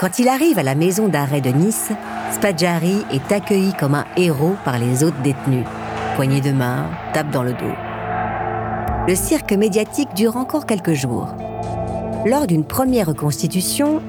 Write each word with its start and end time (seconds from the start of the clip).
Quand 0.00 0.18
il 0.18 0.28
arrive 0.28 0.58
à 0.58 0.62
la 0.62 0.74
maison 0.74 1.08
d'arrêt 1.08 1.42
de 1.42 1.50
Nice, 1.50 1.90
Spadjari 2.32 3.04
est 3.12 3.30
accueilli 3.30 3.74
comme 3.74 3.94
un 3.94 4.06
héros 4.16 4.56
par 4.64 4.78
les 4.78 5.04
autres 5.04 5.20
détenus. 5.22 5.66
Poignée 6.16 6.40
de 6.40 6.52
main, 6.52 6.88
tape 7.12 7.30
dans 7.30 7.42
le 7.42 7.52
dos. 7.52 7.74
Le 9.06 9.14
cirque 9.14 9.52
médiatique 9.52 10.08
dure 10.16 10.38
encore 10.38 10.64
quelques 10.64 10.94
jours. 10.94 11.34
Lors 12.24 12.46
d'une 12.46 12.64
première 12.64 13.08
reconstitution, 13.08 14.00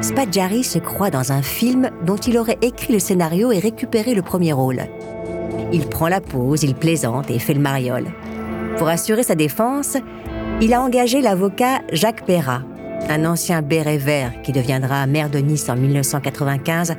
Spadjari 0.00 0.64
se 0.64 0.80
croit 0.80 1.10
dans 1.10 1.30
un 1.30 1.42
film 1.42 1.90
dont 2.04 2.16
il 2.16 2.36
aurait 2.36 2.58
écrit 2.60 2.92
le 2.92 2.98
scénario 2.98 3.52
et 3.52 3.60
récupéré 3.60 4.14
le 4.14 4.22
premier 4.22 4.52
rôle. 4.52 4.86
Il 5.72 5.86
prend 5.86 6.08
la 6.08 6.20
pause, 6.20 6.64
il 6.64 6.74
plaisante 6.74 7.30
et 7.30 7.38
fait 7.38 7.54
le 7.54 7.60
mariole. 7.60 8.08
Pour 8.76 8.88
assurer 8.88 9.22
sa 9.22 9.36
défense, 9.36 9.98
il 10.60 10.74
a 10.74 10.82
engagé 10.82 11.20
l'avocat 11.20 11.82
Jacques 11.92 12.26
Perrat, 12.26 12.62
un 13.08 13.24
ancien 13.24 13.62
béret 13.62 13.98
vert 13.98 14.42
qui 14.42 14.52
deviendra 14.52 15.06
maire 15.06 15.30
de 15.30 15.38
Nice 15.38 15.68
en 15.68 15.76
1995 15.76 16.96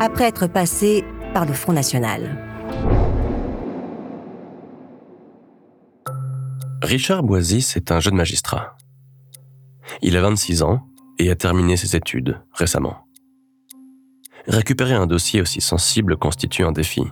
après 0.00 0.24
être 0.24 0.46
passé 0.46 1.04
par 1.32 1.46
le 1.46 1.52
Front 1.52 1.72
National. 1.72 2.38
Richard 6.82 7.22
Boisis 7.22 7.76
est 7.76 7.90
un 7.92 8.00
jeune 8.00 8.16
magistrat. 8.16 8.76
Il 10.02 10.16
a 10.16 10.20
26 10.20 10.62
ans 10.62 10.82
et 11.18 11.30
a 11.30 11.34
terminé 11.34 11.76
ses 11.76 11.96
études 11.96 12.40
récemment. 12.52 13.06
Récupérer 14.46 14.92
un 14.92 15.06
dossier 15.06 15.40
aussi 15.40 15.60
sensible 15.60 16.16
constitue 16.16 16.64
un 16.64 16.72
défi. 16.72 17.02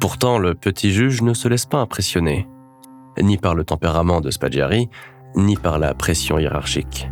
Pourtant, 0.00 0.38
le 0.38 0.54
petit 0.54 0.92
juge 0.92 1.20
ne 1.22 1.34
se 1.34 1.48
laisse 1.48 1.66
pas 1.66 1.78
impressionner, 1.78 2.48
ni 3.20 3.36
par 3.36 3.54
le 3.54 3.64
tempérament 3.64 4.20
de 4.20 4.30
Spaggiari, 4.30 4.88
ni 5.36 5.56
par 5.56 5.78
la 5.78 5.92
pression 5.92 6.38
hiérarchique. 6.38 7.08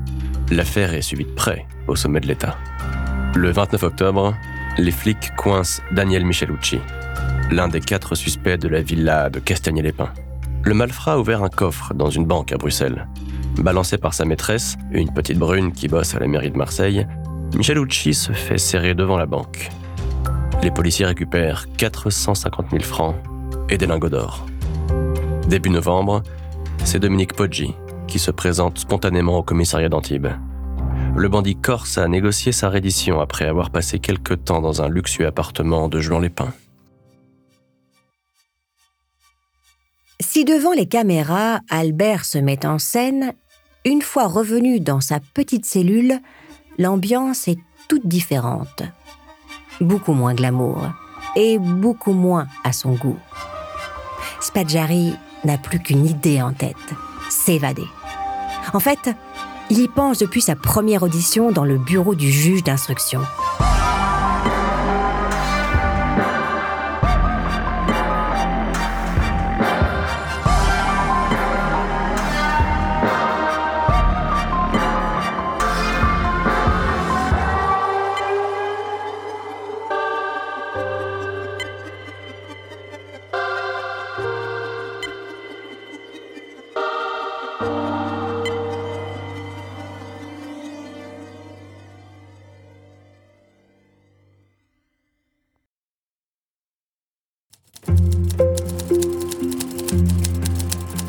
L'affaire 0.50 0.94
est 0.94 1.02
suivie 1.02 1.24
de 1.24 1.30
près 1.30 1.66
au 1.88 1.96
sommet 1.96 2.20
de 2.20 2.28
l'État. 2.28 2.56
Le 3.34 3.50
29 3.50 3.82
octobre, 3.82 4.34
les 4.78 4.92
flics 4.92 5.34
coincent 5.36 5.82
Daniel 5.90 6.24
Michelucci, 6.24 6.78
l'un 7.50 7.66
des 7.66 7.80
quatre 7.80 8.14
suspects 8.14 8.56
de 8.56 8.68
la 8.68 8.80
villa 8.80 9.28
de 9.28 9.40
Castagnet-les-Pins. 9.40 10.12
Le 10.62 10.74
malfrat 10.74 11.14
a 11.14 11.18
ouvert 11.18 11.42
un 11.42 11.48
coffre 11.48 11.94
dans 11.94 12.10
une 12.10 12.26
banque 12.26 12.52
à 12.52 12.58
Bruxelles. 12.58 13.08
Balancé 13.58 13.98
par 13.98 14.14
sa 14.14 14.24
maîtresse, 14.24 14.76
une 14.92 15.12
petite 15.12 15.38
brune 15.38 15.72
qui 15.72 15.88
bosse 15.88 16.14
à 16.14 16.20
la 16.20 16.28
mairie 16.28 16.52
de 16.52 16.56
Marseille, 16.56 17.06
Michelucci 17.56 18.14
se 18.14 18.32
fait 18.32 18.58
serrer 18.58 18.94
devant 18.94 19.16
la 19.16 19.26
banque. 19.26 19.68
Les 20.62 20.70
policiers 20.70 21.06
récupèrent 21.06 21.66
450 21.76 22.70
000 22.70 22.82
francs 22.84 23.16
et 23.68 23.78
des 23.78 23.86
lingots 23.86 24.10
d'or. 24.10 24.46
Début 25.48 25.70
novembre, 25.70 26.22
c'est 26.84 27.00
Dominique 27.00 27.34
Poggi 27.34 27.74
qui 28.06 28.18
se 28.18 28.30
présente 28.30 28.78
spontanément 28.78 29.38
au 29.38 29.42
commissariat 29.42 29.88
d'Antibes. 29.88 30.28
Le 31.16 31.28
bandit 31.28 31.56
corse 31.56 31.98
a 31.98 32.08
négocié 32.08 32.52
sa 32.52 32.68
reddition 32.68 33.20
après 33.20 33.46
avoir 33.46 33.70
passé 33.70 33.98
quelque 33.98 34.34
temps 34.34 34.60
dans 34.60 34.82
un 34.82 34.88
luxueux 34.88 35.26
appartement 35.26 35.88
de 35.88 36.00
Juan-les-Pins. 36.00 36.52
Si 40.20 40.44
devant 40.44 40.72
les 40.72 40.86
caméras, 40.86 41.60
Albert 41.70 42.24
se 42.24 42.38
met 42.38 42.66
en 42.66 42.78
scène, 42.78 43.32
une 43.84 44.02
fois 44.02 44.26
revenu 44.26 44.80
dans 44.80 45.00
sa 45.00 45.20
petite 45.20 45.64
cellule, 45.64 46.20
l'ambiance 46.78 47.48
est 47.48 47.58
toute 47.88 48.06
différente. 48.06 48.82
Beaucoup 49.80 50.12
moins 50.12 50.34
glamour 50.34 50.82
et 51.36 51.58
beaucoup 51.58 52.12
moins 52.12 52.46
à 52.64 52.72
son 52.72 52.94
goût. 52.94 53.18
Spadjari 54.40 55.14
n'a 55.44 55.58
plus 55.58 55.78
qu'une 55.78 56.06
idée 56.06 56.42
en 56.42 56.52
tête, 56.52 56.76
s'évader. 57.28 57.86
En 58.72 58.80
fait, 58.80 59.10
il 59.70 59.80
y 59.80 59.88
pense 59.88 60.18
depuis 60.18 60.40
sa 60.40 60.56
première 60.56 61.02
audition 61.02 61.50
dans 61.50 61.64
le 61.64 61.78
bureau 61.78 62.14
du 62.14 62.30
juge 62.30 62.62
d'instruction. 62.62 63.20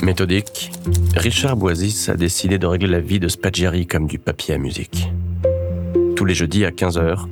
Méthodique, 0.07 0.71
Richard 1.17 1.57
Boisis 1.57 2.07
a 2.07 2.15
décidé 2.15 2.57
de 2.57 2.65
régler 2.65 2.87
la 2.87 3.01
vie 3.01 3.19
de 3.19 3.27
Spaggiari 3.27 3.85
comme 3.87 4.07
du 4.07 4.19
papier 4.19 4.53
à 4.53 4.57
musique. 4.57 5.11
Tous 6.15 6.23
les 6.23 6.33
jeudis 6.33 6.63
à 6.63 6.69
15h, 6.69 7.25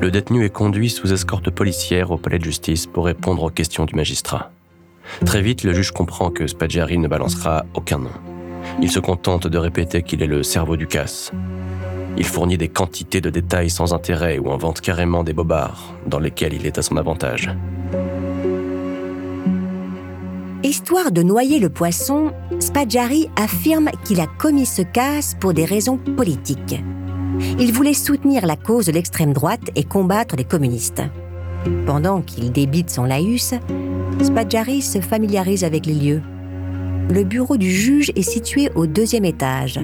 le 0.00 0.10
détenu 0.12 0.44
est 0.44 0.50
conduit 0.50 0.88
sous 0.88 1.12
escorte 1.12 1.50
policière 1.50 2.12
au 2.12 2.18
palais 2.18 2.38
de 2.38 2.44
justice 2.44 2.86
pour 2.86 3.06
répondre 3.06 3.42
aux 3.42 3.50
questions 3.50 3.86
du 3.86 3.96
magistrat. 3.96 4.52
Très 5.26 5.42
vite, 5.42 5.64
le 5.64 5.72
juge 5.72 5.90
comprend 5.90 6.30
que 6.30 6.46
Spaggiari 6.46 6.96
ne 6.98 7.08
balancera 7.08 7.66
aucun 7.74 7.98
nom. 7.98 8.12
Il 8.80 8.92
se 8.92 9.00
contente 9.00 9.48
de 9.48 9.58
répéter 9.58 10.04
qu'il 10.04 10.22
est 10.22 10.28
le 10.28 10.44
cerveau 10.44 10.76
du 10.76 10.86
casse. 10.86 11.32
Il 12.16 12.24
fournit 12.24 12.56
des 12.56 12.68
quantités 12.68 13.20
de 13.20 13.30
détails 13.30 13.68
sans 13.68 13.94
intérêt 13.94 14.38
ou 14.38 14.52
invente 14.52 14.80
carrément 14.80 15.24
des 15.24 15.32
bobards 15.32 15.92
dans 16.06 16.20
lesquels 16.20 16.54
il 16.54 16.66
est 16.66 16.78
à 16.78 16.82
son 16.82 16.98
avantage. 16.98 17.50
Histoire 20.64 21.10
de 21.10 21.24
noyer 21.24 21.58
le 21.58 21.70
poisson, 21.70 22.30
Spadjari 22.60 23.28
affirme 23.34 23.90
qu'il 24.04 24.20
a 24.20 24.28
commis 24.28 24.64
ce 24.64 24.82
casse 24.82 25.34
pour 25.40 25.54
des 25.54 25.64
raisons 25.64 25.98
politiques. 25.98 26.80
Il 27.58 27.72
voulait 27.72 27.94
soutenir 27.94 28.46
la 28.46 28.54
cause 28.54 28.86
de 28.86 28.92
l'extrême 28.92 29.32
droite 29.32 29.70
et 29.74 29.82
combattre 29.82 30.36
les 30.36 30.44
communistes. 30.44 31.02
Pendant 31.84 32.22
qu'il 32.22 32.52
débite 32.52 32.90
son 32.90 33.02
laïus, 33.02 33.54
Spadjari 34.22 34.82
se 34.82 35.00
familiarise 35.00 35.64
avec 35.64 35.84
les 35.84 35.94
lieux. 35.94 36.22
Le 37.10 37.24
bureau 37.24 37.56
du 37.56 37.70
juge 37.70 38.12
est 38.14 38.22
situé 38.22 38.70
au 38.76 38.86
deuxième 38.86 39.24
étage. 39.24 39.80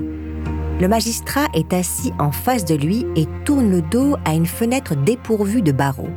Le 0.81 0.87
magistrat 0.87 1.49
est 1.55 1.72
assis 1.72 2.12
en 2.21 2.31
face 2.31 2.65
de 2.65 2.77
lui 2.77 3.05
et 3.17 3.27
tourne 3.44 3.69
le 3.69 3.83
dos 3.83 4.15
à 4.25 4.33
une 4.33 4.47
fenêtre 4.47 4.94
dépourvue 4.94 5.62
de 5.62 5.72
barreaux. 5.72 6.11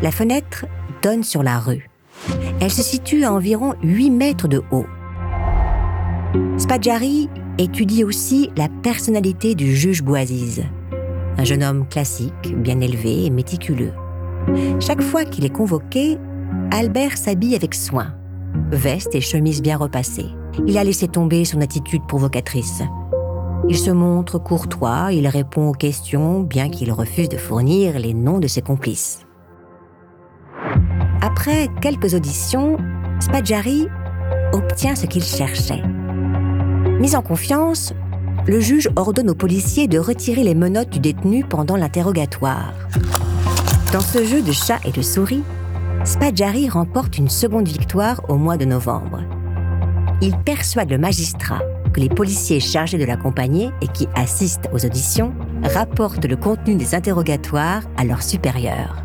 La 0.00 0.12
fenêtre 0.12 0.64
donne 1.02 1.24
sur 1.24 1.42
la 1.42 1.58
rue. 1.58 1.88
Elle 2.60 2.72
se 2.72 2.82
situe 2.82 3.24
à 3.24 3.32
environ 3.32 3.74
8 3.82 4.10
mètres 4.10 4.48
de 4.48 4.62
haut. 4.72 4.86
Spadjari 6.56 7.30
étudie 7.58 8.02
aussi 8.02 8.50
la 8.56 8.68
personnalité 8.68 9.54
du 9.54 9.76
juge 9.76 10.02
Boisiz. 10.02 10.64
Un 11.36 11.44
jeune 11.44 11.62
homme 11.62 11.86
classique, 11.88 12.54
bien 12.56 12.80
élevé 12.80 13.26
et 13.26 13.30
méticuleux. 13.30 13.92
Chaque 14.80 15.02
fois 15.02 15.24
qu'il 15.24 15.44
est 15.44 15.54
convoqué, 15.54 16.18
Albert 16.72 17.16
s'habille 17.16 17.54
avec 17.54 17.74
soin. 17.74 18.14
Veste 18.72 19.14
et 19.14 19.20
chemise 19.20 19.62
bien 19.62 19.76
repassées. 19.76 20.26
Il 20.66 20.78
a 20.78 20.84
laissé 20.84 21.06
tomber 21.06 21.44
son 21.44 21.60
attitude 21.60 22.06
provocatrice. 22.08 22.82
Il 23.68 23.76
se 23.76 23.90
montre 23.90 24.38
courtois, 24.38 25.12
il 25.12 25.28
répond 25.28 25.68
aux 25.68 25.74
questions, 25.74 26.40
bien 26.40 26.70
qu'il 26.70 26.90
refuse 26.90 27.28
de 27.28 27.36
fournir 27.36 27.98
les 27.98 28.14
noms 28.14 28.38
de 28.38 28.48
ses 28.48 28.62
complices. 28.62 29.27
Après 31.30 31.68
quelques 31.82 32.14
auditions, 32.14 32.78
Spadjari 33.20 33.86
obtient 34.52 34.94
ce 34.94 35.04
qu'il 35.04 35.22
cherchait. 35.22 35.82
Mis 36.98 37.14
en 37.14 37.20
confiance, 37.20 37.92
le 38.46 38.60
juge 38.60 38.88
ordonne 38.96 39.28
aux 39.28 39.34
policiers 39.34 39.88
de 39.88 39.98
retirer 39.98 40.42
les 40.42 40.54
menottes 40.54 40.88
du 40.88 41.00
détenu 41.00 41.44
pendant 41.44 41.76
l'interrogatoire. 41.76 42.72
Dans 43.92 44.00
ce 44.00 44.24
jeu 44.24 44.40
de 44.40 44.52
chat 44.52 44.80
et 44.86 44.90
de 44.90 45.02
souris, 45.02 45.42
Spadjari 46.02 46.70
remporte 46.70 47.18
une 47.18 47.28
seconde 47.28 47.68
victoire 47.68 48.22
au 48.30 48.36
mois 48.36 48.56
de 48.56 48.64
novembre. 48.64 49.20
Il 50.22 50.34
persuade 50.34 50.88
le 50.88 50.96
magistrat 50.96 51.60
que 51.92 52.00
les 52.00 52.08
policiers 52.08 52.58
chargés 52.58 52.96
de 52.96 53.04
l'accompagner 53.04 53.68
et 53.82 53.88
qui 53.88 54.08
assistent 54.14 54.70
aux 54.72 54.86
auditions 54.86 55.34
rapportent 55.62 56.24
le 56.24 56.36
contenu 56.36 56.76
des 56.76 56.94
interrogatoires 56.94 57.82
à 57.98 58.04
leurs 58.04 58.22
supérieurs. 58.22 59.04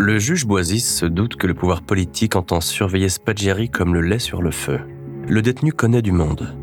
Le 0.00 0.18
juge 0.18 0.46
Boisis 0.46 0.96
se 0.96 1.04
doute 1.04 1.36
que 1.36 1.46
le 1.46 1.52
pouvoir 1.52 1.82
politique 1.82 2.34
entend 2.34 2.62
surveiller 2.62 3.10
Spaggiari 3.10 3.68
comme 3.68 3.92
le 3.92 4.00
lait 4.00 4.18
sur 4.18 4.40
le 4.40 4.50
feu. 4.50 4.80
Le 5.28 5.42
détenu 5.42 5.74
connaît 5.74 6.00
du 6.00 6.10
monde. 6.10 6.56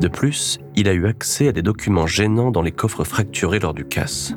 De 0.00 0.08
plus, 0.08 0.58
il 0.74 0.88
a 0.88 0.94
eu 0.94 1.06
accès 1.06 1.48
à 1.48 1.52
des 1.52 1.60
documents 1.60 2.06
gênants 2.06 2.50
dans 2.50 2.62
les 2.62 2.72
coffres 2.72 3.04
fracturés 3.04 3.58
lors 3.58 3.74
du 3.74 3.84
casse. 3.84 4.34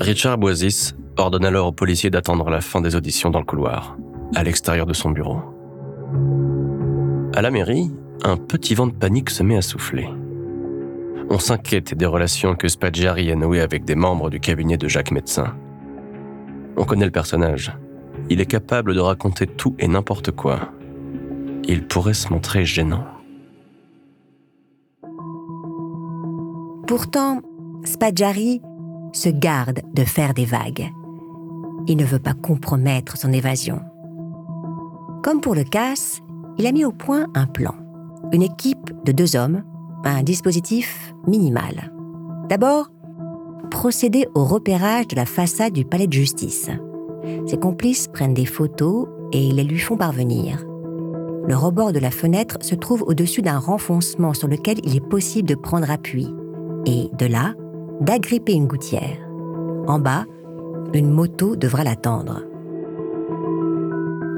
Richard 0.00 0.36
Boisis 0.36 0.96
ordonne 1.16 1.44
alors 1.44 1.68
aux 1.68 1.72
policiers 1.72 2.10
d'attendre 2.10 2.50
la 2.50 2.60
fin 2.60 2.80
des 2.80 2.96
auditions 2.96 3.30
dans 3.30 3.38
le 3.38 3.46
couloir, 3.46 3.96
à 4.34 4.42
l'extérieur 4.42 4.86
de 4.86 4.94
son 4.94 5.10
bureau. 5.10 5.38
À 7.36 7.40
la 7.40 7.52
mairie, 7.52 7.92
un 8.24 8.36
petit 8.36 8.74
vent 8.74 8.88
de 8.88 8.94
panique 8.94 9.30
se 9.30 9.44
met 9.44 9.56
à 9.56 9.62
souffler. 9.62 10.08
On 11.30 11.38
s'inquiète 11.38 11.94
des 11.94 12.06
relations 12.06 12.56
que 12.56 12.66
Spaggiari 12.66 13.30
a 13.30 13.36
nouées 13.36 13.60
avec 13.60 13.84
des 13.84 13.94
membres 13.94 14.28
du 14.28 14.40
cabinet 14.40 14.76
de 14.76 14.88
Jacques 14.88 15.12
Médecin. 15.12 15.54
On 16.78 16.84
connaît 16.84 17.04
le 17.04 17.10
personnage. 17.10 17.72
Il 18.30 18.40
est 18.40 18.46
capable 18.46 18.94
de 18.94 19.00
raconter 19.00 19.46
tout 19.46 19.74
et 19.80 19.88
n'importe 19.88 20.30
quoi. 20.30 20.70
Il 21.64 21.86
pourrait 21.86 22.14
se 22.14 22.32
montrer 22.32 22.64
gênant. 22.64 23.04
Pourtant, 26.86 27.42
Spaggiari 27.84 28.62
se 29.12 29.28
garde 29.28 29.80
de 29.92 30.04
faire 30.04 30.34
des 30.34 30.44
vagues. 30.44 30.90
Il 31.88 31.96
ne 31.96 32.04
veut 32.04 32.18
pas 32.18 32.34
compromettre 32.34 33.16
son 33.16 33.32
évasion. 33.32 33.80
Comme 35.22 35.40
pour 35.40 35.54
le 35.54 35.64
casse, 35.64 36.20
il 36.58 36.66
a 36.66 36.72
mis 36.72 36.84
au 36.84 36.92
point 36.92 37.26
un 37.34 37.46
plan. 37.46 37.74
Une 38.32 38.42
équipe 38.42 38.92
de 39.04 39.12
deux 39.12 39.36
hommes, 39.36 39.64
un 40.04 40.22
dispositif 40.22 41.12
minimal. 41.26 41.92
D'abord, 42.48 42.88
procéder 43.70 44.26
au 44.34 44.44
repérage 44.44 45.08
de 45.08 45.16
la 45.16 45.26
façade 45.26 45.72
du 45.72 45.84
palais 45.84 46.06
de 46.06 46.12
justice. 46.12 46.70
Ses 47.46 47.58
complices 47.58 48.08
prennent 48.08 48.34
des 48.34 48.46
photos 48.46 49.06
et 49.32 49.52
les 49.52 49.64
lui 49.64 49.78
font 49.78 49.96
parvenir. 49.96 50.64
Le 51.46 51.56
rebord 51.56 51.92
de 51.92 51.98
la 51.98 52.10
fenêtre 52.10 52.58
se 52.60 52.74
trouve 52.74 53.02
au-dessus 53.02 53.42
d'un 53.42 53.58
renfoncement 53.58 54.34
sur 54.34 54.48
lequel 54.48 54.78
il 54.84 54.96
est 54.96 55.08
possible 55.08 55.48
de 55.48 55.54
prendre 55.54 55.90
appui 55.90 56.28
et, 56.86 57.08
de 57.18 57.26
là, 57.26 57.54
d'agripper 58.00 58.52
une 58.52 58.66
gouttière. 58.66 59.18
En 59.86 59.98
bas, 59.98 60.26
une 60.92 61.10
moto 61.10 61.56
devra 61.56 61.84
l'attendre. 61.84 62.42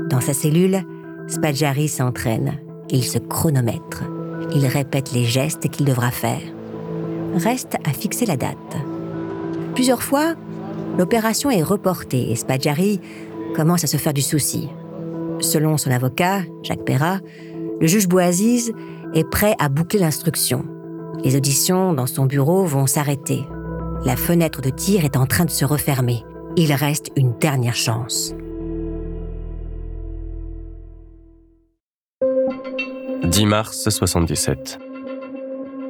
Dans 0.08 0.20
sa 0.20 0.34
cellule, 0.34 0.82
Spaggiari 1.28 1.88
s'entraîne. 1.88 2.54
Il 2.90 3.04
se 3.04 3.18
chronomètre. 3.18 4.02
Il 4.54 4.66
répète 4.66 5.12
les 5.12 5.24
gestes 5.24 5.68
qu'il 5.68 5.86
devra 5.86 6.10
faire. 6.10 6.42
Reste 7.36 7.76
à 7.84 7.92
fixer 7.92 8.26
la 8.26 8.36
date. 8.36 8.76
Plusieurs 9.80 10.02
fois, 10.02 10.34
l'opération 10.98 11.50
est 11.50 11.62
reportée 11.62 12.30
et 12.30 12.36
Spaggiari 12.36 13.00
commence 13.56 13.82
à 13.82 13.86
se 13.86 13.96
faire 13.96 14.12
du 14.12 14.20
souci. 14.20 14.68
Selon 15.40 15.78
son 15.78 15.90
avocat, 15.90 16.42
Jacques 16.62 16.84
Perra, 16.84 17.20
le 17.80 17.86
juge 17.86 18.06
Boaziz 18.06 18.74
est 19.14 19.26
prêt 19.26 19.54
à 19.58 19.70
boucler 19.70 19.98
l'instruction. 19.98 20.66
Les 21.24 21.34
auditions 21.34 21.94
dans 21.94 22.06
son 22.06 22.26
bureau 22.26 22.66
vont 22.66 22.86
s'arrêter. 22.86 23.42
La 24.04 24.16
fenêtre 24.16 24.60
de 24.60 24.68
tir 24.68 25.06
est 25.06 25.16
en 25.16 25.24
train 25.24 25.46
de 25.46 25.50
se 25.50 25.64
refermer. 25.64 26.24
Il 26.58 26.74
reste 26.74 27.10
une 27.16 27.32
dernière 27.38 27.74
chance. 27.74 28.34
10 33.24 33.46
mars 33.46 33.88
77. 33.88 34.78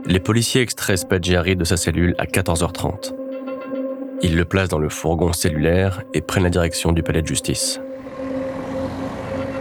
Les 0.06 0.20
policiers 0.20 0.60
extraient 0.60 0.96
Spaggiari 0.96 1.56
de 1.56 1.64
sa 1.64 1.76
cellule 1.76 2.14
à 2.18 2.26
14h30. 2.26 3.19
Ils 4.22 4.36
le 4.36 4.44
placent 4.44 4.68
dans 4.68 4.78
le 4.78 4.88
fourgon 4.88 5.32
cellulaire 5.32 6.02
et 6.12 6.20
prennent 6.20 6.42
la 6.42 6.50
direction 6.50 6.92
du 6.92 7.02
palais 7.02 7.22
de 7.22 7.26
justice. 7.26 7.80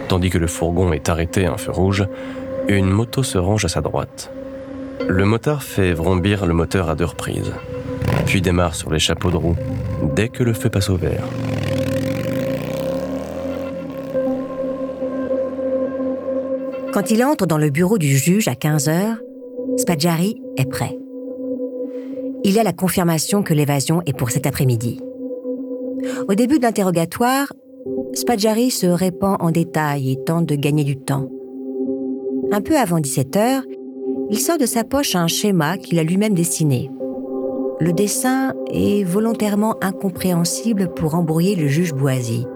Tandis 0.08 0.30
que 0.30 0.38
le 0.38 0.46
fourgon 0.46 0.92
est 0.92 1.08
arrêté 1.08 1.46
à 1.46 1.52
un 1.52 1.56
feu 1.56 1.72
rouge, 1.72 2.06
une 2.68 2.90
moto 2.90 3.22
se 3.22 3.38
range 3.38 3.64
à 3.64 3.68
sa 3.68 3.80
droite. 3.80 4.30
Le 5.08 5.24
motard 5.24 5.62
fait 5.62 5.92
vrombir 5.92 6.46
le 6.46 6.52
moteur 6.52 6.90
à 6.90 6.94
deux 6.94 7.06
reprises, 7.06 7.52
puis 8.26 8.42
démarre 8.42 8.74
sur 8.74 8.92
les 8.92 8.98
chapeaux 8.98 9.30
de 9.30 9.36
roue 9.36 9.56
dès 10.14 10.28
que 10.28 10.42
le 10.42 10.52
feu 10.52 10.68
passe 10.68 10.90
au 10.90 10.96
vert. 10.96 11.24
Quand 16.92 17.10
il 17.10 17.24
entre 17.24 17.46
dans 17.46 17.58
le 17.58 17.70
bureau 17.70 17.98
du 17.98 18.16
juge 18.16 18.48
à 18.48 18.54
15h, 18.54 19.16
Spaggiari 19.78 20.42
est 20.56 20.68
prêt. 20.68 20.99
Il 22.42 22.58
a 22.58 22.62
la 22.62 22.72
confirmation 22.72 23.42
que 23.42 23.54
l'évasion 23.54 24.02
est 24.06 24.16
pour 24.16 24.30
cet 24.30 24.46
après-midi. 24.46 25.00
Au 26.28 26.34
début 26.34 26.58
de 26.58 26.62
l'interrogatoire, 26.62 27.52
Spaggiari 28.14 28.70
se 28.70 28.86
répand 28.86 29.36
en 29.40 29.50
détail 29.50 30.12
et 30.12 30.24
tente 30.24 30.46
de 30.46 30.54
gagner 30.54 30.84
du 30.84 30.96
temps. 30.96 31.28
Un 32.52 32.60
peu 32.60 32.76
avant 32.76 32.98
17h, 32.98 33.62
il 34.30 34.38
sort 34.38 34.58
de 34.58 34.66
sa 34.66 34.84
poche 34.84 35.14
un 35.14 35.26
schéma 35.26 35.76
qu'il 35.76 35.98
a 35.98 36.02
lui-même 36.02 36.34
dessiné. 36.34 36.90
Le 37.78 37.92
dessin 37.92 38.54
est 38.70 39.04
volontairement 39.04 39.76
incompréhensible 39.82 40.92
pour 40.94 41.14
embrouiller 41.14 41.56
le 41.56 41.68
juge 41.68 41.94
Boisy. 41.94 42.46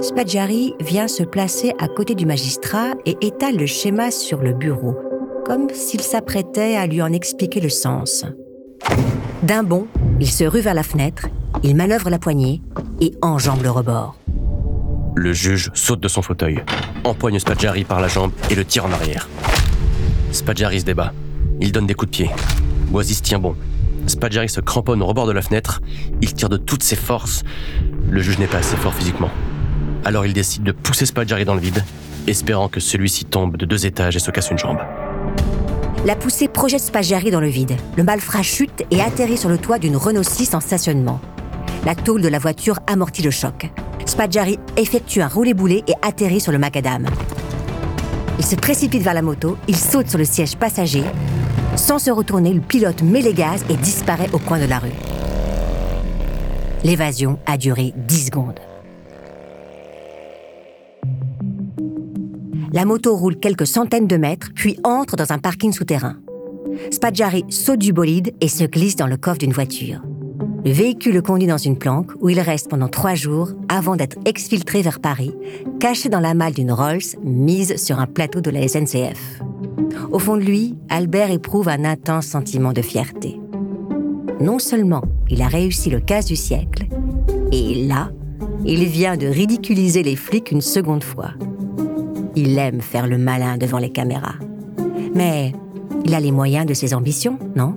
Spaggiari 0.00 0.74
vient 0.80 1.08
se 1.08 1.22
placer 1.22 1.72
à 1.78 1.88
côté 1.88 2.14
du 2.14 2.24
magistrat 2.24 2.92
et 3.04 3.16
étale 3.20 3.56
le 3.56 3.66
schéma 3.66 4.10
sur 4.10 4.40
le 4.40 4.52
bureau, 4.52 4.94
comme 5.44 5.68
s'il 5.70 6.00
s'apprêtait 6.00 6.76
à 6.76 6.86
lui 6.86 7.02
en 7.02 7.12
expliquer 7.12 7.60
le 7.60 7.68
sens. 7.68 8.24
D'un 9.42 9.62
bond, 9.62 9.86
il 10.20 10.30
se 10.30 10.44
rue 10.44 10.60
vers 10.60 10.74
la 10.74 10.82
fenêtre, 10.82 11.28
il 11.62 11.76
manœuvre 11.76 12.10
la 12.10 12.18
poignée 12.18 12.60
et 13.00 13.14
enjambe 13.22 13.62
le 13.62 13.70
rebord. 13.70 14.16
Le 15.14 15.32
juge 15.32 15.70
saute 15.74 16.00
de 16.00 16.08
son 16.08 16.22
fauteuil, 16.22 16.62
empoigne 17.04 17.38
Spaggiari 17.38 17.84
par 17.84 18.00
la 18.00 18.08
jambe 18.08 18.32
et 18.50 18.54
le 18.54 18.64
tire 18.64 18.86
en 18.86 18.92
arrière. 18.92 19.28
Spaggiari 20.32 20.80
se 20.80 20.84
débat. 20.84 21.12
Il 21.60 21.72
donne 21.72 21.86
des 21.86 21.94
coups 21.94 22.10
de 22.10 22.16
pied. 22.16 22.30
Boisis 22.88 23.22
tient 23.22 23.38
bon. 23.38 23.56
Spaggiari 24.06 24.48
se 24.48 24.60
cramponne 24.60 25.02
au 25.02 25.06
rebord 25.06 25.26
de 25.26 25.32
la 25.32 25.42
fenêtre. 25.42 25.80
Il 26.20 26.32
tire 26.34 26.48
de 26.48 26.56
toutes 26.56 26.82
ses 26.82 26.96
forces. 26.96 27.42
Le 28.08 28.20
juge 28.20 28.38
n'est 28.38 28.46
pas 28.46 28.58
assez 28.58 28.76
fort 28.76 28.94
physiquement. 28.94 29.30
Alors 30.04 30.24
il 30.24 30.32
décide 30.32 30.62
de 30.62 30.72
pousser 30.72 31.06
Spaggiari 31.06 31.44
dans 31.44 31.54
le 31.54 31.60
vide, 31.60 31.84
espérant 32.26 32.68
que 32.68 32.80
celui-ci 32.80 33.24
tombe 33.24 33.56
de 33.56 33.66
deux 33.66 33.86
étages 33.86 34.16
et 34.16 34.20
se 34.20 34.30
casse 34.30 34.50
une 34.50 34.58
jambe. 34.58 34.78
La 36.06 36.14
poussée 36.14 36.46
projette 36.46 36.80
Spaggiari 36.80 37.30
dans 37.32 37.40
le 37.40 37.48
vide. 37.48 37.76
Le 37.96 38.04
malfrat 38.04 38.42
chute 38.42 38.84
et 38.92 39.00
atterrit 39.00 39.36
sur 39.36 39.48
le 39.48 39.58
toit 39.58 39.78
d'une 39.78 39.96
Renault 39.96 40.22
6 40.22 40.54
en 40.54 40.60
stationnement. 40.60 41.20
La 41.84 41.96
tôle 41.96 42.22
de 42.22 42.28
la 42.28 42.38
voiture 42.38 42.78
amortit 42.86 43.22
le 43.22 43.32
choc. 43.32 43.68
Spaggiari 44.06 44.60
effectue 44.76 45.20
un 45.20 45.28
roulé-boulé 45.28 45.82
et 45.88 45.94
atterrit 46.02 46.40
sur 46.40 46.52
le 46.52 46.58
macadam. 46.58 47.06
Il 48.38 48.44
se 48.44 48.54
précipite 48.54 49.02
vers 49.02 49.14
la 49.14 49.22
moto, 49.22 49.58
il 49.66 49.76
saute 49.76 50.08
sur 50.08 50.18
le 50.18 50.24
siège 50.24 50.56
passager. 50.56 51.02
Sans 51.74 51.98
se 51.98 52.10
retourner, 52.10 52.52
le 52.52 52.60
pilote 52.60 53.02
met 53.02 53.20
les 53.20 53.34
gaz 53.34 53.64
et 53.68 53.76
disparaît 53.76 54.30
au 54.32 54.38
coin 54.38 54.60
de 54.60 54.66
la 54.66 54.78
rue. 54.78 54.92
L'évasion 56.84 57.40
a 57.44 57.56
duré 57.56 57.92
10 57.96 58.26
secondes. 58.26 58.60
La 62.72 62.84
moto 62.84 63.16
roule 63.16 63.38
quelques 63.38 63.66
centaines 63.66 64.06
de 64.06 64.16
mètres, 64.16 64.50
puis 64.54 64.78
entre 64.84 65.16
dans 65.16 65.32
un 65.32 65.38
parking 65.38 65.72
souterrain. 65.72 66.16
Spaggiari 66.90 67.44
saute 67.48 67.78
du 67.78 67.92
bolide 67.92 68.34
et 68.40 68.48
se 68.48 68.64
glisse 68.64 68.96
dans 68.96 69.06
le 69.06 69.16
coffre 69.16 69.38
d'une 69.38 69.52
voiture. 69.52 70.02
Le 70.64 70.72
véhicule 70.72 71.14
le 71.14 71.22
conduit 71.22 71.46
dans 71.46 71.56
une 71.56 71.78
planque 71.78 72.10
où 72.20 72.28
il 72.28 72.40
reste 72.40 72.68
pendant 72.68 72.88
trois 72.88 73.14
jours 73.14 73.52
avant 73.68 73.96
d'être 73.96 74.18
exfiltré 74.26 74.82
vers 74.82 75.00
Paris, 75.00 75.32
caché 75.80 76.10
dans 76.10 76.20
la 76.20 76.34
malle 76.34 76.52
d'une 76.52 76.72
Rolls 76.72 77.16
mise 77.24 77.76
sur 77.76 78.00
un 78.00 78.06
plateau 78.06 78.42
de 78.42 78.50
la 78.50 78.68
SNCF. 78.68 79.40
Au 80.10 80.18
fond 80.18 80.36
de 80.36 80.42
lui, 80.42 80.74
Albert 80.90 81.30
éprouve 81.30 81.68
un 81.68 81.84
intense 81.84 82.26
sentiment 82.26 82.74
de 82.74 82.82
fierté. 82.82 83.40
Non 84.40 84.58
seulement 84.58 85.04
il 85.30 85.40
a 85.40 85.48
réussi 85.48 85.88
le 85.88 86.00
casse 86.00 86.26
du 86.26 86.36
siècle, 86.36 86.86
et 87.50 87.86
là, 87.86 88.10
il 88.66 88.84
vient 88.84 89.16
de 89.16 89.26
ridiculiser 89.26 90.02
les 90.02 90.16
flics 90.16 90.50
une 90.50 90.60
seconde 90.60 91.04
fois. 91.04 91.30
Il 92.40 92.56
aime 92.56 92.80
faire 92.80 93.08
le 93.08 93.18
malin 93.18 93.58
devant 93.58 93.78
les 93.78 93.90
caméras. 93.90 94.36
Mais 95.12 95.52
il 96.04 96.14
a 96.14 96.20
les 96.20 96.30
moyens 96.30 96.66
de 96.66 96.72
ses 96.72 96.94
ambitions, 96.94 97.36
non? 97.56 97.76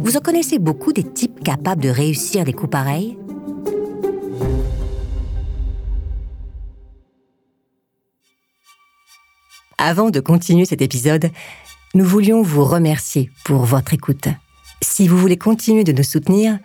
Vous 0.00 0.16
en 0.16 0.20
connaissez 0.20 0.58
beaucoup 0.58 0.94
des 0.94 1.02
types 1.02 1.44
capables 1.44 1.82
de 1.82 1.90
réussir 1.90 2.44
des 2.44 2.54
coups 2.54 2.70
pareils? 2.70 3.18
Avant 9.76 10.08
de 10.08 10.20
continuer 10.20 10.64
cet 10.64 10.80
épisode, 10.80 11.28
nous 11.94 12.04
voulions 12.06 12.40
vous 12.40 12.64
remercier 12.64 13.30
pour 13.44 13.66
votre 13.66 13.92
écoute. 13.92 14.28
Si 14.80 15.06
vous 15.06 15.18
voulez 15.18 15.36
continuer 15.36 15.84
de 15.84 15.92
nous 15.92 16.02
soutenir, 16.02 16.58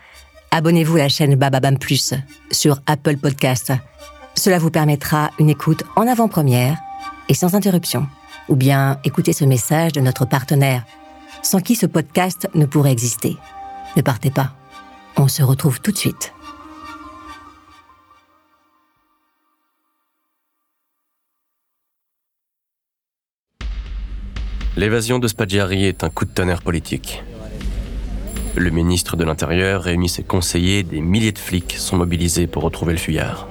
abonnez-vous 0.52 0.96
à 0.96 1.00
la 1.00 1.10
chaîne 1.10 1.36
Bababam 1.36 1.78
Plus 1.78 2.14
sur 2.52 2.80
Apple 2.86 3.18
Podcast. 3.18 3.74
Cela 4.36 4.60
vous 4.60 4.72
permettra 4.72 5.32
une 5.40 5.50
écoute 5.50 5.84
en 5.98 6.08
avant-première 6.08 6.78
et 7.32 7.34
sans 7.34 7.56
interruption. 7.56 8.08
Ou 8.50 8.58
bien 8.58 9.00
écoutez 9.06 9.32
ce 9.32 9.46
message 9.46 9.94
de 9.94 10.02
notre 10.02 10.26
partenaire, 10.26 10.84
sans 11.42 11.62
qui 11.62 11.76
ce 11.76 11.86
podcast 11.86 12.50
ne 12.56 12.66
pourrait 12.66 12.92
exister. 12.92 13.38
Ne 13.96 14.02
partez 14.02 14.32
pas. 14.32 14.54
On 15.16 15.30
se 15.30 15.42
retrouve 15.42 15.80
tout 15.80 15.94
de 15.94 15.98
suite. 15.98 16.34
L'évasion 24.76 25.18
de 25.18 25.28
Spaggiari 25.30 25.86
est 25.86 26.04
un 26.04 26.10
coup 26.10 26.26
de 26.26 26.32
tonnerre 26.32 26.62
politique. 26.62 27.24
Le 28.58 28.72
ministre 28.72 29.16
de 29.16 29.24
l'Intérieur 29.24 29.84
réunit 29.84 30.10
ses 30.10 30.24
conseillers, 30.24 30.84
des 30.84 31.00
milliers 31.00 31.32
de 31.32 31.40
flics 31.40 31.78
sont 31.78 31.96
mobilisés 31.96 32.48
pour 32.48 32.64
retrouver 32.64 32.92
le 32.92 33.00
fuyard. 33.00 33.48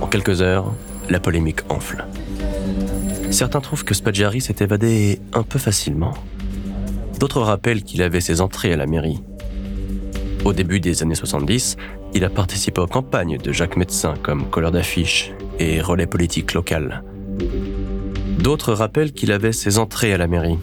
En 0.00 0.06
quelques 0.06 0.42
heures, 0.42 0.72
la 1.08 1.18
polémique 1.18 1.62
enfle. 1.68 2.04
Certains 3.30 3.60
trouvent 3.60 3.84
que 3.84 3.94
Spaggiari 3.94 4.40
s'est 4.40 4.56
évadé 4.60 5.20
un 5.32 5.42
peu 5.42 5.58
facilement. 5.58 6.14
D'autres 7.18 7.40
rappellent 7.40 7.82
qu'il 7.82 8.02
avait 8.02 8.20
ses 8.20 8.40
entrées 8.40 8.72
à 8.72 8.76
la 8.76 8.86
mairie. 8.86 9.20
Au 10.44 10.52
début 10.52 10.80
des 10.80 11.02
années 11.02 11.14
70, 11.14 11.76
il 12.14 12.24
a 12.24 12.30
participé 12.30 12.80
aux 12.80 12.86
campagnes 12.86 13.38
de 13.38 13.52
Jacques 13.52 13.76
Médecin 13.76 14.14
comme 14.22 14.48
colleur 14.48 14.72
d'affiches 14.72 15.32
et 15.58 15.80
relais 15.80 16.06
politique 16.06 16.54
local. 16.54 17.02
D'autres 18.38 18.72
rappellent 18.72 19.12
qu'il 19.12 19.32
avait 19.32 19.52
ses 19.52 19.78
entrées 19.78 20.14
à 20.14 20.18
la 20.18 20.26
mairie. 20.26 20.58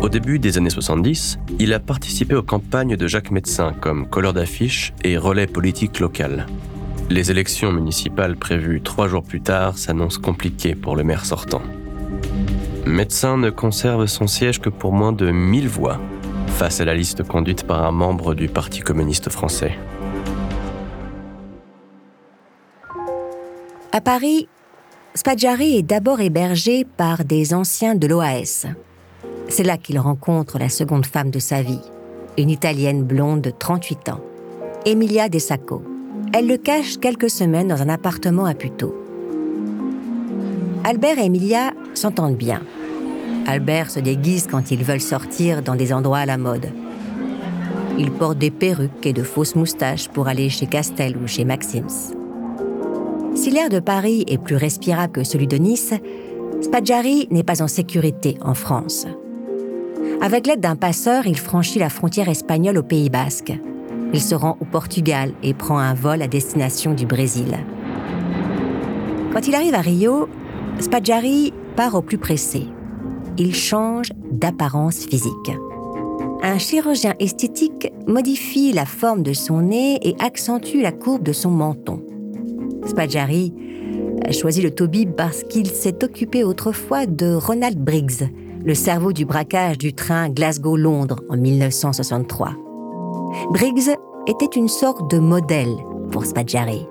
Au 0.00 0.08
début 0.08 0.38
des 0.38 0.56
années 0.56 0.70
70, 0.70 1.38
il 1.58 1.72
a 1.74 1.80
participé 1.80 2.34
aux 2.34 2.42
campagnes 2.42 2.96
de 2.96 3.06
Jacques 3.06 3.30
Médecin 3.30 3.74
comme 3.80 4.08
colleur 4.08 4.32
d'affiches 4.32 4.92
et 5.04 5.18
relais 5.18 5.46
politique 5.46 6.00
local. 6.00 6.46
Les 7.10 7.30
élections 7.30 7.72
municipales 7.72 8.36
prévues 8.36 8.82
trois 8.82 9.08
jours 9.08 9.22
plus 9.22 9.40
tard 9.40 9.78
s'annoncent 9.78 10.20
compliquées 10.20 10.74
pour 10.74 10.94
le 10.94 11.04
maire 11.04 11.24
sortant. 11.24 11.62
Médecin 12.84 13.38
ne 13.38 13.48
conserve 13.48 14.06
son 14.06 14.26
siège 14.26 14.60
que 14.60 14.68
pour 14.68 14.92
moins 14.92 15.12
de 15.12 15.30
1000 15.30 15.68
voix, 15.68 15.98
face 16.48 16.80
à 16.80 16.84
la 16.84 16.94
liste 16.94 17.22
conduite 17.22 17.66
par 17.66 17.82
un 17.82 17.92
membre 17.92 18.34
du 18.34 18.48
Parti 18.48 18.80
communiste 18.80 19.30
français. 19.30 19.78
À 23.92 24.02
Paris, 24.02 24.46
Spaggiari 25.14 25.78
est 25.78 25.82
d'abord 25.82 26.20
hébergé 26.20 26.84
par 26.84 27.24
des 27.24 27.54
anciens 27.54 27.94
de 27.94 28.06
l'OAS. 28.06 28.66
C'est 29.48 29.64
là 29.64 29.78
qu'il 29.78 29.98
rencontre 29.98 30.58
la 30.58 30.68
seconde 30.68 31.06
femme 31.06 31.30
de 31.30 31.38
sa 31.38 31.62
vie, 31.62 31.80
une 32.36 32.50
Italienne 32.50 33.02
blonde 33.02 33.40
de 33.40 33.50
38 33.50 34.10
ans, 34.10 34.20
Emilia 34.84 35.30
De 35.30 35.38
Sacco. 35.38 35.82
Elle 36.32 36.46
le 36.46 36.58
cache 36.58 36.98
quelques 36.98 37.30
semaines 37.30 37.68
dans 37.68 37.80
un 37.80 37.88
appartement 37.88 38.44
à 38.44 38.54
Puteaux. 38.54 38.94
Albert 40.84 41.18
et 41.18 41.24
Emilia 41.24 41.72
s'entendent 41.94 42.36
bien. 42.36 42.60
Albert 43.46 43.90
se 43.90 44.00
déguise 44.00 44.46
quand 44.50 44.70
ils 44.70 44.84
veulent 44.84 45.00
sortir 45.00 45.62
dans 45.62 45.74
des 45.74 45.92
endroits 45.92 46.18
à 46.18 46.26
la 46.26 46.36
mode. 46.36 46.68
Il 47.98 48.10
porte 48.10 48.38
des 48.38 48.50
perruques 48.50 49.06
et 49.06 49.12
de 49.12 49.22
fausses 49.22 49.54
moustaches 49.54 50.08
pour 50.08 50.28
aller 50.28 50.50
chez 50.50 50.66
Castel 50.66 51.16
ou 51.16 51.26
chez 51.26 51.44
Maxims. 51.44 52.14
Si 53.34 53.50
l'air 53.50 53.70
de 53.70 53.80
Paris 53.80 54.24
est 54.28 54.38
plus 54.38 54.56
respirable 54.56 55.12
que 55.12 55.24
celui 55.24 55.46
de 55.46 55.56
Nice, 55.56 55.94
Spaggiari 56.60 57.26
n'est 57.30 57.44
pas 57.44 57.62
en 57.62 57.68
sécurité 57.68 58.36
en 58.42 58.54
France. 58.54 59.06
Avec 60.20 60.46
l'aide 60.46 60.60
d'un 60.60 60.76
passeur, 60.76 61.26
il 61.26 61.38
franchit 61.38 61.78
la 61.78 61.88
frontière 61.88 62.28
espagnole 62.28 62.78
au 62.78 62.82
Pays 62.82 63.08
basque. 63.08 63.52
Il 64.12 64.20
se 64.20 64.34
rend 64.34 64.56
au 64.60 64.64
Portugal 64.64 65.32
et 65.42 65.54
prend 65.54 65.78
un 65.78 65.94
vol 65.94 66.22
à 66.22 66.28
destination 66.28 66.94
du 66.94 67.06
Brésil. 67.06 67.58
Quand 69.32 69.46
il 69.46 69.54
arrive 69.54 69.74
à 69.74 69.80
Rio, 69.80 70.28
Spaggiari 70.80 71.52
part 71.76 71.94
au 71.94 72.02
plus 72.02 72.18
pressé. 72.18 72.66
Il 73.36 73.54
change 73.54 74.08
d'apparence 74.30 75.06
physique. 75.06 75.52
Un 76.42 76.58
chirurgien 76.58 77.14
esthétique 77.18 77.92
modifie 78.06 78.72
la 78.72 78.86
forme 78.86 79.22
de 79.22 79.32
son 79.32 79.60
nez 79.60 79.98
et 80.02 80.16
accentue 80.20 80.80
la 80.80 80.92
courbe 80.92 81.22
de 81.22 81.32
son 81.32 81.50
menton. 81.50 82.00
Spaggiari 82.86 83.52
a 84.24 84.32
choisi 84.32 84.62
le 84.62 84.70
Toby 84.70 85.06
parce 85.06 85.42
qu'il 85.44 85.66
s'est 85.66 86.02
occupé 86.04 86.44
autrefois 86.44 87.06
de 87.06 87.34
Ronald 87.34 87.78
Briggs, 87.78 88.30
le 88.64 88.74
cerveau 88.74 89.12
du 89.12 89.24
braquage 89.24 89.78
du 89.78 89.92
train 89.92 90.30
Glasgow-Londres 90.30 91.20
en 91.28 91.36
1963. 91.36 92.67
Briggs 93.50 93.94
était 94.26 94.56
une 94.56 94.68
sorte 94.68 95.10
de 95.10 95.18
modèle 95.18 95.76
pour 96.10 96.24
Spaggiari. 96.24 96.86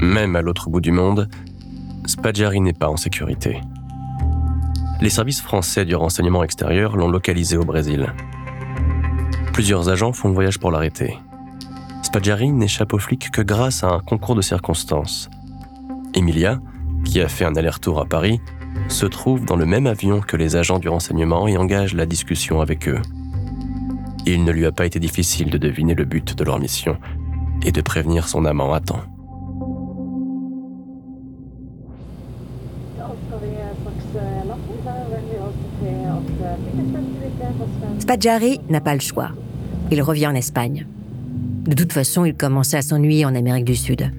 Même 0.00 0.36
à 0.36 0.42
l'autre 0.42 0.70
bout 0.70 0.80
du 0.80 0.92
monde, 0.92 1.28
Spaggiari 2.06 2.60
n'est 2.60 2.72
pas 2.72 2.88
en 2.88 2.96
sécurité. 2.96 3.60
Les 5.00 5.10
services 5.10 5.40
français 5.40 5.84
du 5.84 5.96
renseignement 5.96 6.44
extérieur 6.44 6.96
l'ont 6.96 7.08
localisé 7.08 7.56
au 7.56 7.64
Brésil. 7.64 8.14
Plusieurs 9.52 9.88
agents 9.88 10.12
font 10.12 10.28
le 10.28 10.34
voyage 10.34 10.60
pour 10.60 10.70
l'arrêter. 10.70 11.18
Spaggiari 12.02 12.52
n'échappe 12.52 12.92
aux 12.92 12.98
flics 12.98 13.32
que 13.32 13.42
grâce 13.42 13.82
à 13.82 13.88
un 13.88 14.00
concours 14.00 14.36
de 14.36 14.42
circonstances. 14.42 15.28
Emilia, 16.14 16.60
qui 17.04 17.20
a 17.20 17.28
fait 17.28 17.44
un 17.44 17.56
aller-retour 17.56 18.00
à 18.00 18.04
Paris, 18.04 18.40
se 18.88 19.06
trouve 19.06 19.44
dans 19.44 19.56
le 19.56 19.66
même 19.66 19.86
avion 19.86 20.20
que 20.20 20.36
les 20.36 20.56
agents 20.56 20.78
du 20.78 20.88
renseignement 20.88 21.48
et 21.48 21.56
engage 21.56 21.94
la 21.94 22.06
discussion 22.06 22.60
avec 22.60 22.88
eux. 22.88 23.00
Il 24.26 24.44
ne 24.44 24.52
lui 24.52 24.66
a 24.66 24.72
pas 24.72 24.86
été 24.86 24.98
difficile 24.98 25.50
de 25.50 25.58
deviner 25.58 25.94
le 25.94 26.04
but 26.04 26.36
de 26.36 26.44
leur 26.44 26.58
mission 26.58 26.96
et 27.64 27.72
de 27.72 27.80
prévenir 27.80 28.28
son 28.28 28.44
amant 28.44 28.72
à 28.72 28.80
temps. 28.80 29.02
Spaggiari 37.98 38.60
n'a 38.68 38.80
pas 38.80 38.94
le 38.94 39.00
choix. 39.00 39.30
Il 39.90 40.02
revient 40.02 40.26
en 40.26 40.34
Espagne. 40.34 40.86
De 41.64 41.74
toute 41.74 41.92
façon, 41.92 42.24
il 42.24 42.34
commençait 42.34 42.76
à 42.76 42.82
s'ennuyer 42.82 43.24
en 43.24 43.34
Amérique 43.34 43.64
du 43.64 43.76
Sud. 43.76 44.10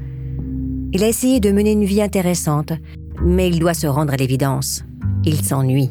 Il 0.94 1.04
a 1.04 1.08
essayé 1.08 1.40
de 1.40 1.52
mener 1.52 1.72
une 1.72 1.86
vie 1.86 2.02
intéressante, 2.02 2.74
mais 3.24 3.50
il 3.50 3.60
doit 3.60 3.74
se 3.74 3.88
rendre 3.88 4.14
à 4.14 4.18
l'évidence. 4.18 4.84
Il 5.26 5.44
s'ennuie. 5.44 5.90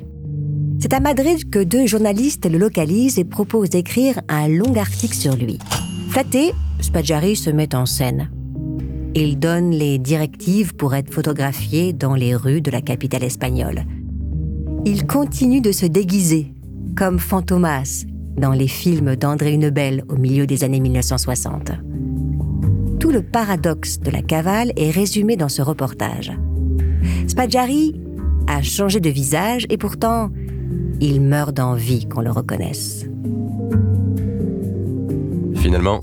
C'est 0.78 0.92
à 0.92 1.00
Madrid 1.00 1.48
que 1.50 1.62
deux 1.62 1.86
journalistes 1.86 2.50
le 2.50 2.58
localisent 2.58 3.18
et 3.18 3.24
proposent 3.24 3.70
d'écrire 3.70 4.20
un 4.28 4.48
long 4.48 4.74
article 4.76 5.14
sur 5.14 5.34
lui. 5.34 5.58
Flatté, 6.10 6.52
Spaggiari 6.80 7.36
se 7.36 7.50
met 7.50 7.74
en 7.74 7.86
scène. 7.86 8.30
Il 9.14 9.38
donne 9.38 9.70
les 9.70 9.98
directives 9.98 10.74
pour 10.74 10.94
être 10.94 11.12
photographié 11.12 11.92
dans 11.94 12.14
les 12.14 12.36
rues 12.36 12.60
de 12.60 12.70
la 12.70 12.82
capitale 12.82 13.24
espagnole. 13.24 13.84
Il 14.84 15.06
continue 15.06 15.62
de 15.62 15.72
se 15.72 15.86
déguiser, 15.86 16.52
comme 16.96 17.18
Fantomas 17.18 18.04
dans 18.36 18.52
les 18.52 18.68
films 18.68 19.16
d'André 19.16 19.54
Hunebelle 19.54 20.04
au 20.08 20.16
milieu 20.16 20.46
des 20.46 20.64
années 20.64 20.80
1960. 20.80 21.72
Tout 23.00 23.10
le 23.10 23.22
paradoxe 23.22 23.98
de 24.00 24.10
la 24.10 24.22
cavale 24.22 24.72
est 24.76 24.90
résumé 24.90 25.36
dans 25.36 25.48
ce 25.48 25.62
reportage. 25.62 26.32
Spaggiari 27.26 28.00
a 28.46 28.62
changé 28.62 29.00
de 29.00 29.10
visage 29.10 29.66
et 29.68 29.76
pourtant, 29.76 30.30
il 31.00 31.20
meurt 31.20 31.54
d'envie 31.54 32.06
qu'on 32.06 32.20
le 32.20 32.30
reconnaisse. 32.30 33.06
Finalement, 35.54 36.02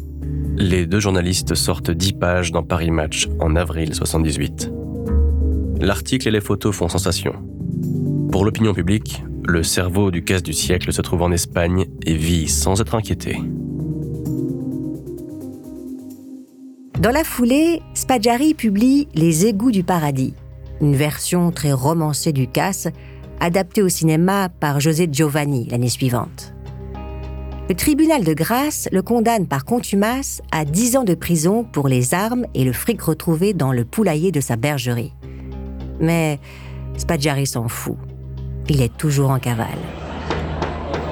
les 0.58 0.86
deux 0.86 1.00
journalistes 1.00 1.56
sortent 1.56 1.92
dix 1.92 2.14
pages 2.14 2.52
dans 2.52 2.64
Paris 2.64 2.92
Match 2.92 3.28
en 3.40 3.56
avril 3.56 3.94
78. 3.94 4.72
L'article 5.80 6.28
et 6.28 6.32
les 6.32 6.42
photos 6.42 6.76
font 6.76 6.90
sensation. 6.90 7.34
Pour 8.32 8.46
l'opinion 8.46 8.74
publique, 8.74 9.24
le 9.46 9.64
cerveau 9.64 10.12
du 10.12 10.24
casse 10.24 10.44
du 10.44 10.54
siècle 10.54 10.94
se 10.94 11.02
trouve 11.02 11.22
en 11.22 11.32
Espagne 11.32 11.86
et 12.06 12.16
vit 12.16 12.48
sans 12.48 12.80
être 12.82 12.96
inquiété. 12.96 13.38
Dans 17.00 17.12
la 17.12 17.24
foulée, 17.24 17.82
Spaggiari 17.96 18.54
publie 18.54 19.08
Les 19.14 19.46
égouts 19.46 19.72
du 19.72 19.84
paradis, 19.84 20.34
une 20.82 20.96
version 20.96 21.52
très 21.52 21.72
romancée 21.72 22.34
du 22.34 22.48
casse, 22.48 22.88
adaptée 23.40 23.82
au 23.82 23.90
cinéma 23.90 24.50
par 24.50 24.80
José 24.80 25.08
Giovanni 25.12 25.68
l'année 25.70 25.90
suivante. 25.90 26.54
Le 27.70 27.76
tribunal 27.76 28.24
de 28.24 28.34
grâce 28.34 28.90
le 28.92 29.02
condamne 29.02 29.48
par 29.48 29.66
contumace 29.66 30.42
à 30.52 30.66
10 30.66 30.98
ans 30.98 31.04
de 31.04 31.16
prison 31.16 31.64
pour 31.64 31.88
les 31.88 32.14
armes 32.14 32.46
et 32.54 32.66
le 32.66 32.74
fric 32.74 33.02
retrouvé 33.02 33.54
dans 33.54 33.72
le 33.72 33.86
poulailler 33.86 34.32
de 34.32 34.42
sa 34.42 34.58
bergerie. 34.58 35.14
Mais 36.00 36.40
Spaggiari 36.98 37.48
s'en 37.48 37.70
fout 37.70 37.98
il 38.70 38.82
est 38.82 38.96
toujours 38.98 39.32
en 39.32 39.40
cavale. 39.40 39.68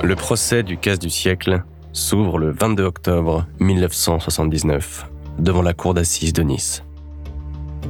Le 0.04 0.16
procès 0.16 0.64
du 0.64 0.78
casse 0.78 1.00
du 1.00 1.10
siècle 1.10 1.64
s'ouvre 1.94 2.40
le 2.40 2.52
22 2.52 2.84
octobre 2.84 3.46
1979 3.60 5.10
devant 5.40 5.62
la 5.62 5.74
cour 5.74 5.94
d'assises 5.94 6.34
de 6.34 6.44
Nice. 6.44 6.84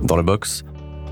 Dans 0.03 0.17
le 0.17 0.23
box, 0.23 0.63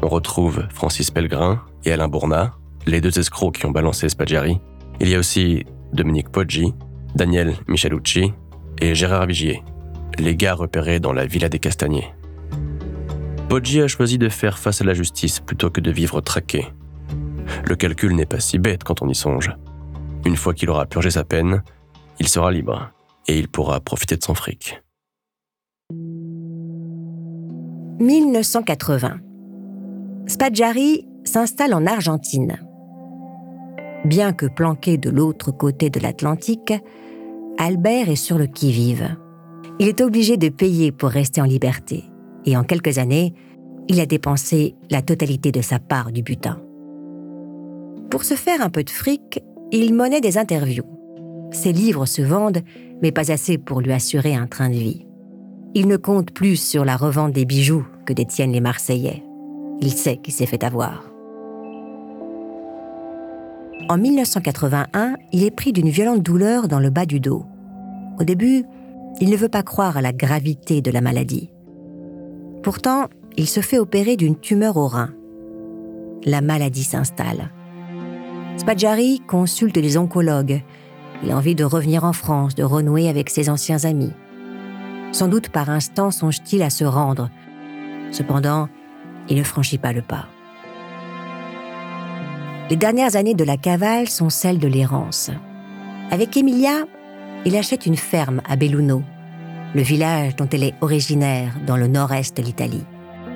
on 0.02 0.08
retrouve 0.08 0.68
Francis 0.70 1.12
Pellegrin 1.12 1.62
et 1.86 1.92
Alain 1.92 2.08
Bournat, 2.08 2.54
les 2.86 3.02
deux 3.02 3.20
escrocs 3.20 3.58
qui 3.58 3.66
ont 3.66 3.72
balancé 3.72 4.10
Spaggiari. 4.10 4.60
Il 5.00 5.10
y 5.10 5.16
a 5.16 5.20
aussi 5.20 5.66
Dominique 5.94 6.30
Poggi, 6.30 6.74
Daniel 7.16 7.56
Michelucci 7.68 8.34
et 8.82 8.96
Gérard 8.96 9.26
Vigier, 9.26 9.64
les 10.18 10.36
gars 10.36 10.54
repérés 10.54 11.00
dans 11.00 11.14
la 11.14 11.26
Villa 11.26 11.50
des 11.50 11.60
Castagniers. 11.60 12.14
Poggi 13.50 13.82
a 13.82 13.88
choisi 13.88 14.18
de 14.18 14.30
faire 14.30 14.58
face 14.58 14.82
à 14.82 14.86
la 14.86 14.94
justice 14.94 15.40
plutôt 15.40 15.70
que 15.70 15.82
de 15.82 15.92
vivre 15.92 16.22
traqué 16.22 16.68
le 17.66 17.76
calcul 17.76 18.16
n'est 18.16 18.26
pas 18.26 18.40
si 18.40 18.58
bête 18.58 18.84
quand 18.84 19.02
on 19.02 19.10
y 19.10 19.16
songe. 19.16 19.56
Une 20.26 20.36
fois 20.36 20.54
qu'il 20.54 20.70
aura 20.70 20.86
purgé 20.86 21.12
sa 21.12 21.24
peine, 21.24 21.64
il 22.20 22.28
sera 22.28 22.52
libre 22.52 22.92
et 23.28 23.38
il 23.38 23.48
pourra 23.48 23.80
profiter 23.80 24.18
de 24.18 24.24
son 24.24 24.36
fric. 24.36 24.82
1980. 28.00 29.29
Spaggiari 30.30 31.08
s'installe 31.24 31.74
en 31.74 31.88
Argentine. 31.88 32.60
Bien 34.06 34.32
que 34.32 34.46
planqué 34.46 35.00
de 35.00 35.10
l'autre 35.10 35.50
côté 35.50 35.90
de 35.90 36.00
l'Atlantique, 36.00 36.72
Albert 37.58 38.10
est 38.10 38.16
sur 38.16 38.38
le 38.38 38.46
qui-vive. 38.46 39.18
Il 39.80 39.88
est 39.88 40.02
obligé 40.02 40.38
de 40.38 40.50
payer 40.50 40.92
pour 40.92 41.10
rester 41.10 41.42
en 41.42 41.46
liberté 41.46 42.04
Et 42.46 42.56
en 42.56 42.64
quelques 42.64 43.00
années, 43.00 43.34
il 43.88 44.00
a 44.00 44.06
dépensé 44.06 44.76
la 44.92 45.02
totalité 45.02 45.52
de 45.52 45.62
sa 45.62 45.80
part 45.80 46.12
du 46.12 46.22
butin. 46.22 46.62
Pour 48.12 48.24
se 48.24 48.36
faire 48.36 48.62
un 48.62 48.70
peu 48.70 48.84
de 48.84 48.92
fric, 48.92 49.42
il 49.72 49.96
monnaie 49.96 50.22
des 50.22 50.38
interviews. 50.38 50.86
Ses 51.52 51.74
livres 51.74 52.06
se 52.06 52.22
vendent, 52.22 52.62
mais 53.02 53.12
pas 53.12 53.32
assez 53.32 53.58
pour 53.58 53.82
lui 53.82 53.94
assurer 53.94 54.36
un 54.36 54.46
train 54.46 54.70
de 54.70 54.76
vie. 54.76 55.08
Il 55.74 55.88
ne 55.88 55.98
compte 55.98 56.32
plus 56.32 56.56
sur 56.56 56.86
la 56.86 56.98
revente 56.98 57.34
des 57.34 57.46
bijoux 57.46 57.88
que 58.06 58.14
détiennent 58.14 58.52
les 58.52 58.62
Marseillais. 58.62 59.24
Il 59.82 59.94
sait 59.94 60.18
qu'il 60.18 60.34
s'est 60.34 60.46
fait 60.46 60.64
avoir. 60.64 61.10
En 63.88 63.98
1981, 63.98 65.16
il 65.32 65.44
est 65.44 65.52
pris 65.52 65.72
d'une 65.72 65.90
violente 65.90 66.22
douleur 66.22 66.68
dans 66.68 66.80
le 66.80 66.90
bas 66.90 67.06
du 67.06 67.20
dos. 67.20 67.46
Au 68.20 68.24
début, 68.24 68.66
il 69.22 69.30
ne 69.30 69.38
veut 69.38 69.50
pas 69.50 69.64
croire 69.64 69.98
à 69.98 70.02
la 70.02 70.14
gravité 70.14 70.82
de 70.82 70.92
la 70.92 71.02
maladie. 71.02 71.50
Pourtant, 72.62 73.08
il 73.38 73.48
se 73.48 73.62
fait 73.62 73.80
opérer 73.80 74.18
d'une 74.18 74.36
tumeur 74.36 74.78
au 74.78 74.88
rein. 74.88 75.14
La 76.26 76.42
maladie 76.42 76.84
s'installe. 76.84 77.50
Spadjari 78.58 79.22
consulte 79.26 79.78
les 79.78 79.98
oncologues. 79.98 80.62
Il 81.24 81.32
a 81.32 81.38
envie 81.38 81.56
de 81.56 81.64
revenir 81.64 82.04
en 82.04 82.14
France, 82.14 82.56
de 82.56 82.64
renouer 82.64 83.08
avec 83.08 83.30
ses 83.30 83.50
anciens 83.50 83.86
amis. 83.86 84.12
Sans 85.14 85.28
doute 85.28 85.50
par 85.50 85.70
instant 85.70 86.12
songe-t-il 86.12 86.62
à 86.62 86.70
se 86.70 86.84
rendre. 86.84 87.30
Cependant, 88.12 88.68
il 89.30 89.38
ne 89.38 89.44
franchit 89.44 89.78
pas 89.78 89.94
le 89.94 90.02
pas. 90.02 90.28
Les 92.70 92.76
dernières 92.76 93.16
années 93.16 93.34
de 93.34 93.44
la 93.44 93.58
cavale 93.58 94.08
sont 94.08 94.30
celles 94.30 94.60
de 94.60 94.68
l'errance. 94.68 95.32
Avec 96.12 96.38
Emilia, 96.38 96.86
il 97.46 97.56
achète 97.56 97.86
une 97.86 97.98
ferme 97.98 98.42
à 98.48 98.56
Belluno, 98.56 99.02
le 99.74 99.82
village 99.82 100.36
dont 100.36 100.48
elle 100.52 100.64
est 100.64 100.76
originaire 100.82 101.54
dans 101.66 101.78
le 101.78 101.88
nord-est 101.88 102.38
de 102.38 102.44
l'Italie. 102.44 102.84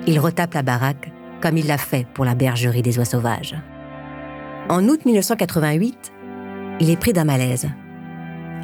Il 0.06 0.20
retape 0.20 0.54
la 0.54 0.62
baraque 0.62 1.10
comme 1.40 1.56
il 1.58 1.66
l'a 1.66 1.78
fait 1.78 2.06
pour 2.14 2.24
la 2.24 2.34
bergerie 2.34 2.82
des 2.82 2.98
oies 2.98 3.04
sauvages. 3.04 3.56
En 4.68 4.88
août 4.88 5.04
1988, 5.04 6.12
il 6.80 6.90
est 6.90 6.96
pris 6.96 7.12
d'un 7.12 7.24
malaise. 7.24 7.68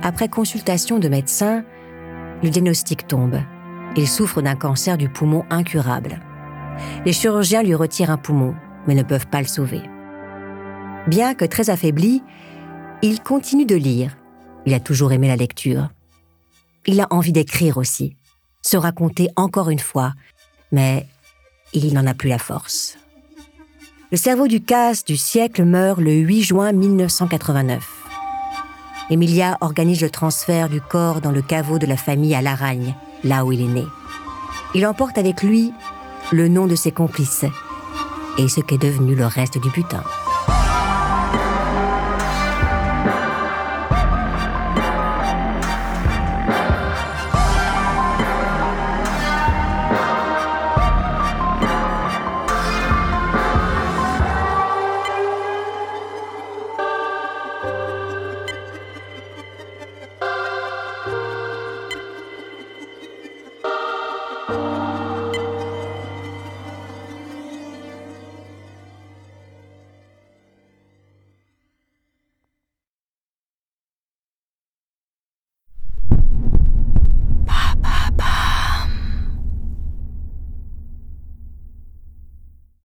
Après 0.02 0.28
consultation 0.28 0.98
de 0.98 1.08
médecins, 1.08 1.62
le 2.42 2.48
diagnostic 2.48 3.06
tombe. 3.06 3.38
Il 3.96 4.08
souffre 4.08 4.40
d'un 4.40 4.54
cancer 4.54 4.96
du 4.96 5.08
poumon 5.08 5.44
incurable. 5.50 6.20
Les 7.04 7.12
chirurgiens 7.12 7.62
lui 7.62 7.74
retirent 7.74 8.10
un 8.10 8.16
poumon, 8.16 8.54
mais 8.86 8.94
ne 8.94 9.02
peuvent 9.02 9.26
pas 9.28 9.40
le 9.40 9.46
sauver. 9.46 9.82
Bien 11.06 11.34
que 11.34 11.44
très 11.44 11.70
affaibli, 11.70 12.22
il 13.02 13.22
continue 13.22 13.66
de 13.66 13.76
lire. 13.76 14.16
Il 14.66 14.74
a 14.74 14.80
toujours 14.80 15.12
aimé 15.12 15.28
la 15.28 15.36
lecture. 15.36 15.88
Il 16.86 17.00
a 17.00 17.06
envie 17.10 17.32
d'écrire 17.32 17.78
aussi, 17.78 18.16
se 18.62 18.76
raconter 18.76 19.28
encore 19.36 19.70
une 19.70 19.78
fois, 19.78 20.12
mais 20.72 21.06
il 21.72 21.94
n'en 21.94 22.06
a 22.06 22.14
plus 22.14 22.28
la 22.28 22.38
force. 22.38 22.98
Le 24.10 24.16
cerveau 24.16 24.48
du 24.48 24.60
casse 24.60 25.04
du 25.04 25.16
siècle 25.16 25.64
meurt 25.64 26.00
le 26.00 26.12
8 26.12 26.42
juin 26.42 26.72
1989. 26.72 27.86
Emilia 29.10 29.56
organise 29.60 30.00
le 30.00 30.10
transfert 30.10 30.68
du 30.68 30.80
corps 30.80 31.20
dans 31.20 31.32
le 31.32 31.42
caveau 31.42 31.78
de 31.78 31.86
la 31.86 31.96
famille 31.96 32.34
à 32.34 32.42
Laragne, 32.42 32.94
là 33.24 33.44
où 33.44 33.52
il 33.52 33.60
est 33.60 33.72
né. 33.72 33.84
Il 34.74 34.86
emporte 34.86 35.18
avec 35.18 35.42
lui 35.42 35.72
le 36.32 36.48
nom 36.48 36.66
de 36.66 36.76
ses 36.76 36.92
complices 36.92 37.44
et 38.38 38.48
ce 38.48 38.60
qu'est 38.60 38.78
devenu 38.78 39.14
le 39.14 39.26
reste 39.26 39.58
du 39.58 39.70
butin. 39.70 40.02